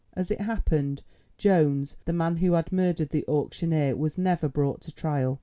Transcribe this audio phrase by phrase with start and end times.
[0.15, 1.03] As it happened,
[1.37, 5.39] Jones, the man who had murdered the auctioneer, was never brought to trial.